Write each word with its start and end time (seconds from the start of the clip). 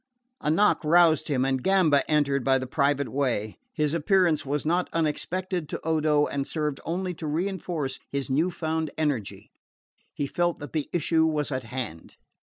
A 0.39 0.49
knock 0.49 0.83
roused 0.83 1.27
him 1.27 1.45
and 1.45 1.61
Gamba 1.63 2.09
entered 2.09 2.43
by 2.43 2.57
the 2.57 2.65
private 2.65 3.07
way. 3.09 3.59
His 3.71 3.93
appearance 3.93 4.43
was 4.43 4.65
not 4.65 4.89
unexpected 4.93 5.69
to 5.69 5.87
Odo, 5.87 6.25
and 6.25 6.47
served 6.47 6.79
only 6.85 7.13
to 7.13 7.27
reinforce 7.27 7.99
his 8.09 8.27
new 8.27 8.49
found 8.49 8.89
energy. 8.97 9.51
He 10.15 10.25
felt 10.25 10.57
that 10.57 10.73
the 10.73 10.89
issue 10.91 11.27
was 11.27 11.51
at 11.51 11.65
hand. 11.65 12.15